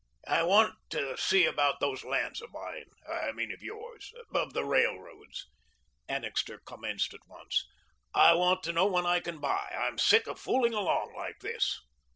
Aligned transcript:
"I 0.27 0.41
want 0.41 0.73
to 0.89 1.15
see 1.15 1.45
about 1.45 1.79
those 1.79 2.03
lands 2.03 2.41
of 2.41 2.49
mine 2.51 2.85
I 3.07 3.31
mean 3.33 3.51
of 3.53 3.61
yours 3.61 4.11
of 4.33 4.53
the 4.53 4.65
railroad's," 4.65 5.45
Annixter 6.09 6.57
commenced 6.57 7.13
at 7.13 7.27
once. 7.27 7.67
"I 8.11 8.33
want 8.33 8.63
to 8.63 8.73
know 8.73 8.87
when 8.87 9.05
I 9.05 9.19
can 9.19 9.37
buy. 9.39 9.69
I'm 9.77 9.99
sick 9.99 10.25
of 10.25 10.39
fooling 10.39 10.73
along 10.73 11.13
like 11.15 11.41
this." 11.41 11.79